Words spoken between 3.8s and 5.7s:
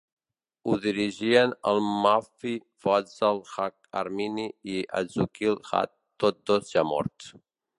Amini i Azizul